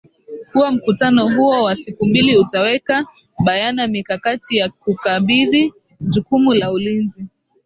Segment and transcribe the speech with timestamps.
[0.51, 3.05] kuwa mkutano huo wa siku mbili utaweka
[3.43, 7.25] bayana mikakati ya kukabidhi jukumu la ulinzi